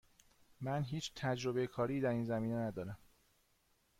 [0.61, 2.97] من هیچ تجربه کاری در این زمینه ندارم.